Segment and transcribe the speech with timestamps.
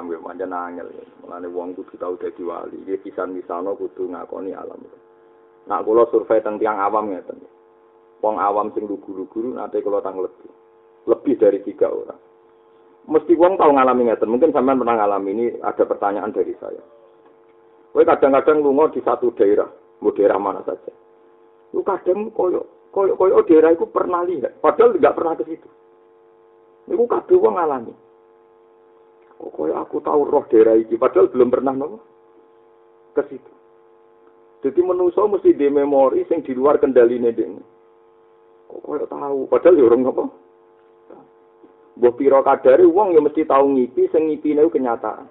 [0.00, 0.88] paham ya pancen angel.
[1.20, 2.80] Mulane wong kudu tau dadi wali.
[2.88, 4.80] Iki pisan-pisano kudu ngakoni alam.
[5.68, 7.36] Nak kula survei teng tiang awam ngeten.
[8.24, 10.48] Wong awam sing lugu-lugu nate kula tang lebih.
[11.04, 12.16] Lebih dari tiga orang.
[13.12, 14.32] Mesti wong tau ngalami ngeten.
[14.32, 16.80] Mungkin sampean pernah ngalami ini ada pertanyaan dari saya.
[17.92, 19.66] Kowe kadang-kadang lunga di satu daerah,
[19.98, 20.94] mau daerah mana saja.
[21.74, 22.62] Lu kadang koyo
[22.94, 25.68] koyo koyo daerah itu pernah lihat, padahal tidak pernah ke situ.
[26.86, 27.90] Iku kabeh wong ngalami.
[29.40, 31.96] Kok koyo aku tahu roh daerah iki, padahal belum pernah nopo
[33.16, 33.52] ke situ.
[34.60, 37.48] Jadi menungso mesti di memori sing di luar kendali dek.
[38.68, 40.24] Kok koyo tahu, padahal ya orang nopo.
[41.96, 45.24] Mbah pira kadare wong ya mesti tahu ngipi sing ngipine kenyataan.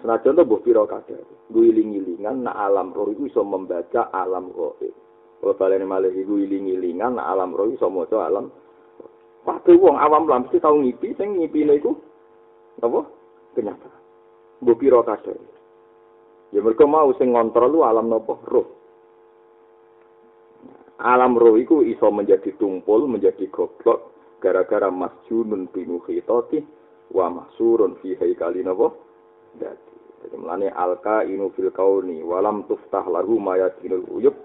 [0.00, 1.28] Senajan to mbah pira kadare.
[1.52, 4.96] Guling-gilingan nak alam roh itu iso membaca alam gaib.
[5.40, 8.52] Kalau balene malih iku iling-ilingan nak alam roh iso maca alam
[9.40, 11.96] Kabeh wong awam lah mesti tau ngipi sing ngipine iku
[12.84, 13.00] apa?
[13.54, 14.00] Kenyataan.
[14.60, 15.34] Mbok pira kabeh.
[16.50, 18.34] Ya mergo mau sing ngontrol lu alam napa?
[18.46, 18.68] Roh.
[21.00, 24.12] Alam roh iku iso menjadi tumpul, menjadi goblok
[24.42, 26.60] gara-gara masjunun binukhitati
[27.14, 28.92] wa mahsurun fi haikali napa?
[29.56, 29.90] Dadi.
[30.20, 34.36] Jadi melane alka inu fil kauni walam tuftah lahu mayatinul uyub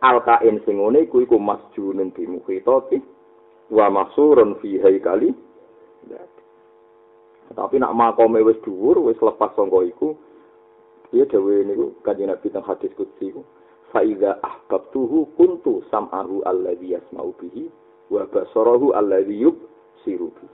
[0.00, 2.96] alka in sing ngene iku iku masjunun binukhitati
[3.68, 5.28] wa mahsurun fi haikali
[7.50, 10.14] tapi nak makome wis dhuwur wis lepas sangka iku
[11.10, 13.42] dia dhewe niku kanjeng Nabi teng hadis qudsi iku
[13.90, 17.66] fa iza ahbabtuhu kuntu sam'ahu alladhi yasma'u bihi
[18.10, 20.48] wa basarahu alladhi yubsiru bihi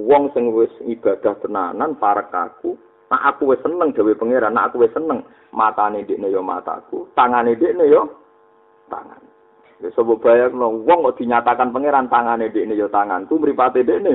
[0.00, 2.80] wong sing wis ibadah tenanan para kaku
[3.12, 5.20] nak aku wis seneng dhewe pangeran nak aku wis seneng
[5.52, 8.08] matane ndekne yo mataku tangane ndekne yo
[8.88, 9.30] tangan
[9.80, 13.80] Ya sebab bayar no, wong kok dinyatakan pangeran tangane dek ini ya tangan, tuh meripate
[13.80, 14.14] dek ini.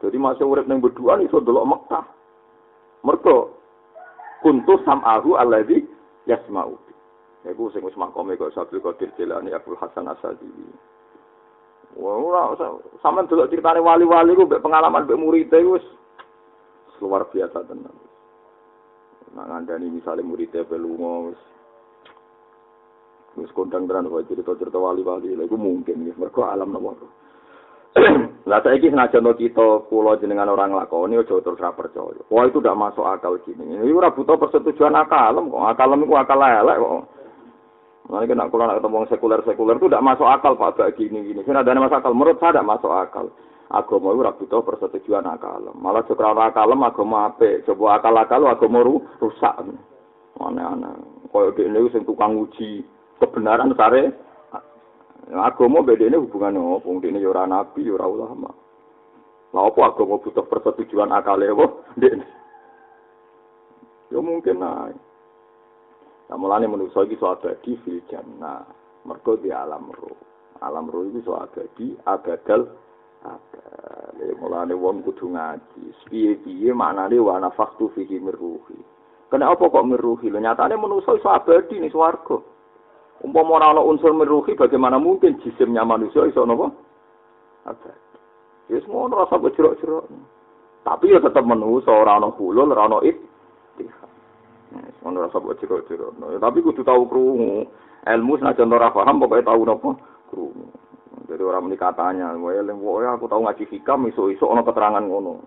[0.00, 2.04] Jadi masih urip neng berdua nih, so delok Mekah.
[3.04, 3.36] Mereka
[4.40, 5.84] kuntu sam'ahu alladhi
[6.24, 6.76] yasma'u.
[7.44, 10.48] Ya ku sing wis makome kok Sabtu Qadir Jilani Abdul Hasan Asadi.
[11.96, 12.56] Wah, ora
[13.00, 15.84] sampean delok critane wali-wali ku mbek pengalaman mbek murid e wis
[17.00, 17.96] luar biasa tenan.
[19.32, 21.32] Nah, ngandani misalnya muridnya belum
[23.38, 27.08] Wis kondang tenan kok cerita-cerita wali-wali lha iku mungkin ya mergo alam nopo.
[28.48, 32.24] Lah saiki senajan kita kula jenengan orang lakoni aja terus ra percaya.
[32.32, 33.76] Wah itu tidak masuk akal gini.
[33.76, 35.64] Ini ora butuh persetujuan akal kok.
[35.68, 37.04] Akal iku akal elek kok.
[38.10, 41.46] Nah, kena kalau nak ketemu sekuler-sekuler itu tidak masuk akal Pak agak gini-gini.
[41.46, 42.16] Sini ada masuk akal.
[42.16, 43.26] Menurut saya tidak masuk akal.
[43.70, 45.62] Agama itu butuh persetujuan akal.
[45.78, 47.62] Malah sekarang akal agama apa?
[47.68, 48.82] Coba akal-akal agama
[49.22, 49.54] rusak.
[50.40, 50.96] Aneh-aneh.
[51.30, 52.82] Kayak ini sing tukang uji
[53.22, 54.10] kebenaran sare
[55.30, 58.50] agama bedene hubungane opo ini ya ora nabi ya ora ulama
[59.50, 61.66] Lah apa agama butuh persetujuan akal apa
[61.98, 62.22] ndek
[64.10, 64.58] Ya mungkin.
[64.58, 64.90] Nah,
[66.34, 68.66] mulane manusa iki iso abadi fil jannah.
[69.06, 70.18] Mergo di alam roh.
[70.66, 72.74] Alam roh iki iso abadi abadal
[73.22, 74.18] abad.
[74.18, 75.94] Ya mulane wong kudu ngaji.
[76.10, 78.82] Piye-piye maknane wa nafaktu fihi mirruhi.
[79.30, 80.26] Kenapa kok mirruhi?
[80.26, 82.42] Lho nyatane manusa iso abadi ning swarga.
[83.20, 86.72] Umpama ora ana unsur meruhi bagaimana mungkin jisimnya manusia iso napa?
[87.68, 87.92] Ada.
[88.72, 90.08] Ya semua rasa berjerok-jerok.
[90.80, 93.20] Tapi ya tetap manusia ora ana hulul, ora ana it.
[95.00, 96.16] Semua rasa berjerok-jerok.
[96.16, 97.68] No, tapi kudu tahu krungu.
[98.08, 99.90] Ilmu senajan ora paham pokoknya tahu napa
[100.32, 100.66] krungu.
[101.28, 102.56] Jadi orang menikah tanya, wah
[103.14, 105.44] aku tahu ngaji hikam, iso-iso ono keterangan ngono.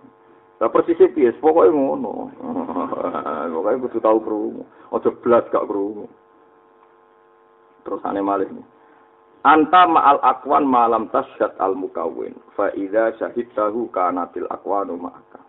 [0.61, 2.29] Lah persis piye, pokoknya ngono.
[3.57, 4.61] pokoknya kudu tahu krungu.
[4.93, 6.05] Ojo blas gak krungu.
[7.83, 8.65] Terus ane malih nih.
[9.43, 12.31] Anta ma'al akwan malam tasyad al mukawin.
[12.55, 15.43] Fa idza syahidtahu kanatil akwanu ma'aka.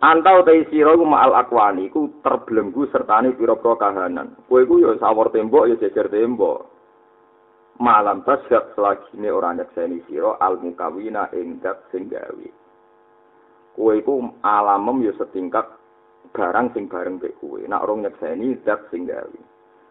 [0.00, 4.32] Anta utai sira iku ma'al akwani iku terbelenggu sertane pira-pira kahanan.
[4.48, 6.72] Kowe iku ya sawur tembok ya jejer tembok.
[7.80, 12.48] Malam tasyad selagine ora nyekseni sira al mukawina ing dat sing gawe.
[13.76, 15.68] Kowe iku alamem ya setingkat
[16.32, 17.60] barang sing bareng mbek kowe.
[17.60, 19.49] Nek ora nyekseni dat sing gawe.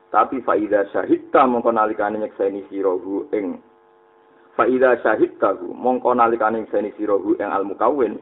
[0.09, 3.61] Tapi faida syahidta mongko nalikane nyekseni sirahu ing
[4.57, 8.17] faida syahidta mongko nalikane nyekseni sirahu ing al mukawin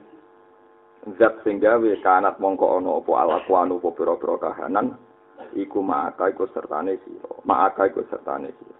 [1.15, 4.99] zat sing gawe kanat mongko ana apa alakuanu apa pira-pira kahanan
[5.55, 8.75] iku maka iku sertane sira maka iku sertane sira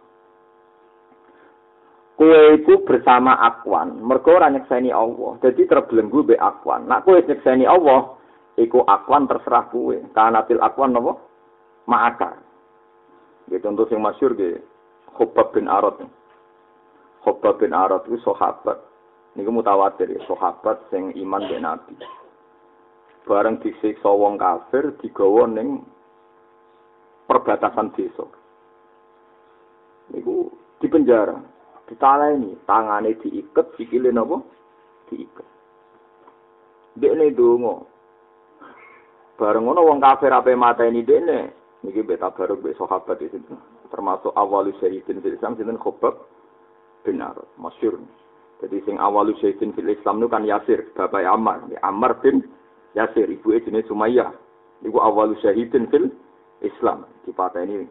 [2.18, 5.38] Kue iku bersama akwan, mergo ora nyekseni Allah.
[5.38, 6.90] Jadi terbelenggu be akwan.
[6.90, 8.18] Nak kue nyekseni Allah,
[8.58, 10.02] iku akwan terserah kue.
[10.18, 11.14] Kanatil akwan napa?
[11.86, 12.42] Ma'aka.
[13.48, 14.60] Ya contoh yang masyur ge
[15.16, 16.04] Khobab bin Arad.
[17.24, 18.78] Khobab bin Arad itu sahabat.
[19.38, 21.94] Ini mutawatir ya, sahabat yang iman dengan Nabi.
[23.28, 25.84] bareng disiksa wong kafir digawa ning
[27.28, 28.24] perbatasan desa.
[30.16, 30.48] Niku
[30.80, 31.36] di penjara,
[31.92, 34.40] ditaleni, tangane diiket, sikile napa?
[35.12, 35.48] Diiket.
[36.96, 37.84] Dekne donga.
[39.36, 41.52] Bareng ngono wong kafir ape mateni dekne,
[41.86, 43.38] niki beta baru be sahabat itu
[43.94, 46.16] termasuk awalu syahidin fil Islam sinten Khobab
[47.06, 48.02] bin Arad, masyhur.
[48.60, 52.42] Jadi sing awalu syahidin fil Islam itu kan Yasir, bapak Ammar, Ammar bin
[52.98, 54.34] Yasir, ibu jenis Sumayyah.
[54.82, 56.10] Iku awalu syahidin fil
[56.66, 57.86] Islam di ini.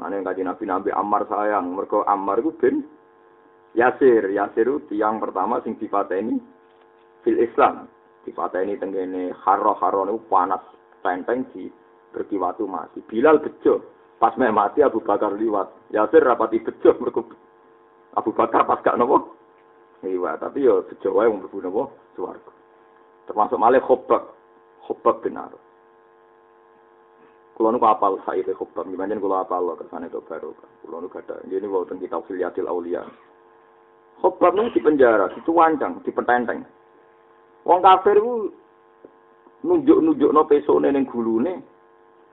[0.00, 2.84] Ane kaji Nabi Nabi Ammar sayang, mereka Ammar itu bin
[3.72, 6.36] Yasir, Yasir itu tiang pertama sing di ini
[7.24, 7.88] fil Islam.
[8.22, 10.62] Di ini tenggene haro haro itu panas
[11.02, 11.66] tenteng di
[12.12, 13.00] berkiwatu mati.
[13.02, 13.82] Bilal bejo,
[14.20, 15.90] pas meh mati Abu Bakar liwat.
[15.90, 17.24] Yasir rapati bejo mereka
[18.14, 19.34] Abu Bakar pas gak nopo.
[20.04, 21.82] Iya, tapi yo bejo wae wong mlebu nopo
[22.14, 22.52] swarga.
[23.26, 24.22] Termasuk malih khobak,
[24.84, 25.50] khobak benar.
[27.52, 30.56] Kulo nu apal Said Khobab, gimana kulo apal lo kersane itu baru.
[30.82, 33.04] Kulo nu gada, ini wonten kita filiatil aulia.
[34.24, 36.64] Khobab nu di penjara, dicuancang, dipententeng.
[37.62, 38.50] Wong kafir ku
[39.62, 41.62] nunjuk-nunjuk no pesone ning gulune.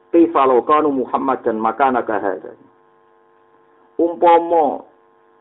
[0.09, 2.57] Kifalo kanu Muhammad dan makana kahada.
[3.99, 4.89] Umpomo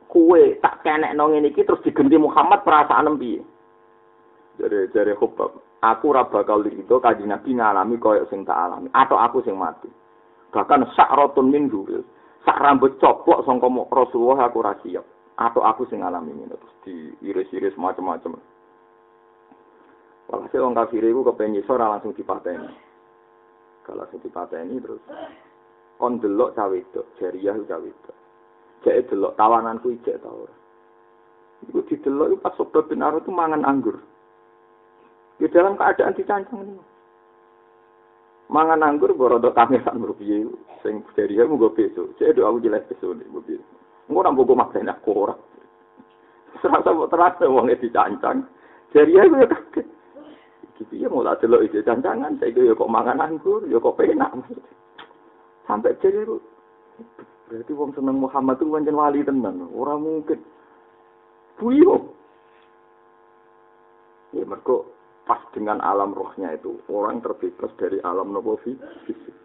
[0.08, 3.40] kue tak kenek nong ini terus digenti Muhammad perasaan piye?
[4.58, 9.14] Jare jare Khobab, aku ora bakal itu kaji nabi ngalami koyok sing tak alami atau
[9.14, 9.86] aku sing mati
[10.50, 12.02] bahkan sak rotun minggu
[12.42, 15.06] sak rambut coplok sangka Rasulullah aku ora siap
[15.38, 18.42] atau aku sing ngalami ini terus diiris-iris macam-macam
[20.28, 22.68] Walhasil wong kafir itu kepengen langsung dipateni.
[23.88, 25.00] Kalau langsung dipateni terus
[25.96, 28.12] kon delok cawe itu, jariah cawe itu.
[28.84, 30.52] Cek delok tawananku ijek ta ora.
[31.64, 33.98] Iku didelok pas sobat benar itu mangan anggur.
[35.40, 36.78] Di dalam keadaan dicancang ini.
[38.52, 40.46] Mangan anggur borodok kamesan berpiye
[40.84, 42.14] sing dari dia mau besok.
[42.20, 43.60] Jadi aku jelas besok nih mobil.
[44.08, 45.40] Enggak nambah gue maksain aku orang.
[46.64, 48.46] Serasa mau terasa uangnya dicancang.
[48.92, 49.86] Jadi aku ya kaget.
[50.78, 52.38] Gitu ya tak delok ide cancangan.
[52.38, 54.30] Saya ya kok mangan anggur, ya kok penak.
[55.66, 56.38] Sampai jadi aku.
[57.48, 59.66] Berarti wong seneng Muhammad itu pancen wali tenan.
[59.74, 60.38] Orang mungkin.
[61.58, 62.14] Buyung.
[64.30, 64.84] Ya mereka
[65.28, 69.36] pas dengan alam rohnya itu orang terbebas dari alam nopo fisik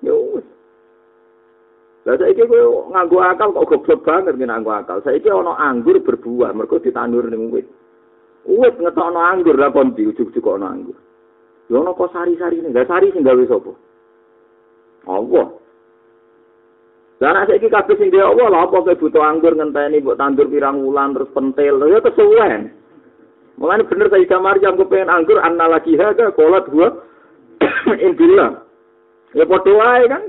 [0.00, 0.48] ya wis
[2.08, 6.80] lah saiki kowe nganggo akal kok goblok banget nganggo akal saiki ana anggur berbuah mergo
[6.80, 7.68] ditandur ning wit
[8.48, 10.96] wit ngetokno anggur lah kon di ujug-ujug ana anggur
[11.68, 13.72] ya ana kok sari-sari ning sari sing gawe sapa
[15.08, 15.48] Allah
[17.18, 20.46] Lah nek saiki kabeh sing dhewe Allah lha apa kowe butuh anggur ngenteni mbok tandur
[20.46, 22.70] pirang wulan terus pentil ya kesuwen
[23.58, 26.94] Mulane bener Sayyidah Maryam kepengen anggur anna lagi haga kolat gua
[28.06, 28.62] indillah.
[29.34, 30.22] Ya padha wae kan.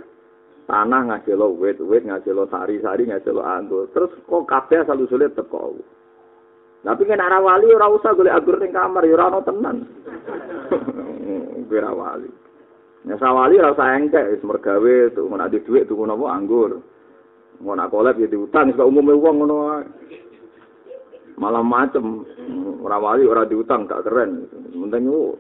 [0.66, 3.86] Tanah ngasih lo wit, wit ngasih lo sari, sari ngasih lo anggur.
[3.94, 5.78] Terus kok kabeh asal usule teko.
[6.80, 9.78] Tapi kan arah wali ora usah golek anggur ning kamar ya ora ono tenan.
[11.70, 12.32] Ora wali.
[13.06, 16.82] Ya sawali ora usah engkek wis mergawe tuh nek ada dhuwit tuku napa anggur.
[17.60, 19.84] Mau nak kolab ya diutang sebab umume wong ngono wae.
[21.40, 22.28] malah macem
[22.84, 24.44] ora wali ora diutang gak keren
[24.76, 25.40] penting ku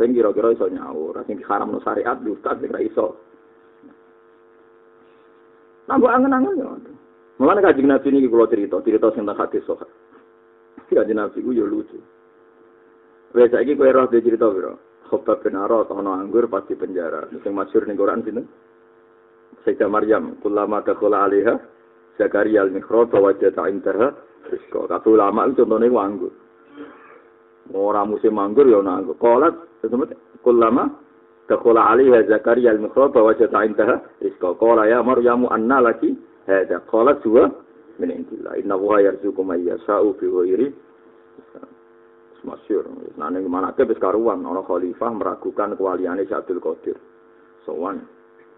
[0.00, 3.20] sing kira-kira iso nyaur sing diharam no syariat diutang sing iso
[5.86, 6.68] nambah angen-angen ya
[7.36, 9.60] Mulane kaji nabi ini kalau cerita, cerita sing tak hati
[10.88, 11.06] sohat.
[11.06, 11.98] Kaji nabi ku lucu.
[13.34, 14.78] Wes saiki kowe roh de cerita piro?
[15.10, 17.28] Khobab bin Arad ana anggur pasti penjara.
[17.30, 18.46] Sing masyhur ning Quran sinten?
[19.62, 21.54] Sayyidah Maryam, kullama dakhala 'alaiha
[22.18, 24.14] Zakaria al-Mikhrab wa wajada indaha
[24.46, 24.86] Rizko.
[24.86, 26.32] Kata ulama itu contohnya anggur.
[27.74, 29.18] Orang musim anggur ya anggur.
[29.18, 30.14] Kolat, teman
[30.46, 30.86] ulama,
[31.46, 34.58] Dakhala alaiha Zakaria al-Mikhrab bahwa jata intaha rizqa.
[34.58, 36.82] Qala ya Maryamu anna laki hadza.
[36.90, 37.54] Qalat huwa
[37.98, 38.56] min indillah.
[38.60, 40.68] Inna huwa yarzuqu man yasha'u bi ghairi
[42.46, 42.86] masyur.
[43.18, 46.96] Nah ning manake wis karuan ana khalifah meragukan kewaliane Abdul Qadir.
[47.66, 48.06] Sowan.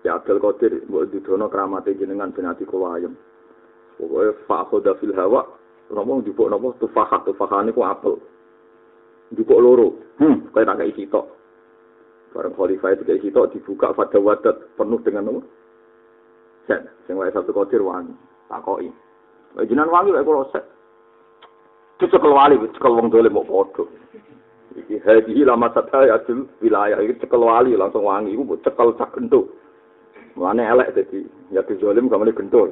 [0.05, 3.17] Ya Abdul Qadir mbok didono kramate jenengan benati kula ayem.
[3.99, 8.21] Pokoke fa khoda fil hawa ngomong jupuk nopo tufahat tufahat ku apel
[9.33, 11.27] jupuk loro hmm kayak tak kayak sitok
[12.37, 15.41] bareng khalifah itu kayak sitok dibuka pada wadat penuh dengan nopo
[16.69, 18.13] set sing wae satu kotir wangi
[18.53, 18.93] takoki
[19.65, 20.65] jinan wangi lek kula set
[22.03, 23.89] cekel wali cekel wong dole mau foto
[24.77, 29.49] iki hadi lama sataya adil wilayah iki cekel wali langsung wangi iku cekel cak entuk
[30.39, 32.71] Mulane elek dadi ya dizolim kamane gendol.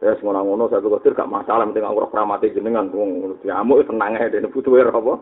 [0.00, 4.16] Ya semua ngono saya khawatir gak masalah penting aku ora kramate jenengan wong nyamuk tenang
[4.16, 5.18] ae dene butuh apa.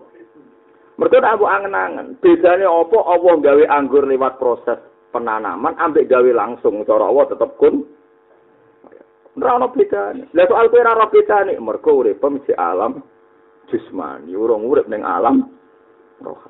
[0.99, 2.21] Tak aku angen-angen.
[2.21, 4.79] Bedanya apa Allah gawe anggur lewat proses
[5.11, 6.85] penanaman, ambek gawe langsung.
[6.85, 7.89] Cara Allah tetap kun.
[9.39, 10.27] Ora ana bedane.
[10.35, 12.99] Lah soal kowe ora ana bedane, mergo urip mesti alam
[13.71, 15.47] jismani, urung urip ning alam
[16.19, 16.43] roh.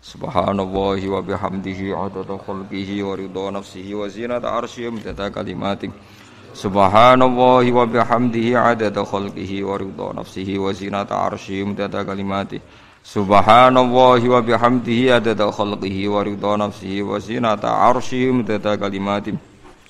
[0.00, 5.92] Subhanallahi wa bihamdihi adada khalqihi wa ridha nafsihi wa zinata arsyihi wa kalimatih.
[6.56, 12.64] Subhanallahi wa bihamdihi adada khalqihi wa ridha nafsihi wa zinata arsyihi wa kalimatih.
[13.04, 18.40] Subhanallahi wa bihamdihi adada khalqihi wa ridha nafsihi wa zinata arsyihi